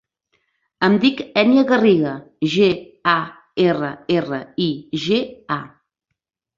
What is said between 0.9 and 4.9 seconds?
dic Ènia Garriga: ge, a, erra, erra, i,